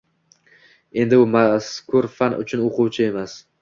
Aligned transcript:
Endi 1.03 1.21
u 1.25 1.29
mazkur 1.35 2.11
fan 2.17 2.37
uchun 2.43 2.69
o‘quvchi 2.69 3.11
emas 3.11 3.43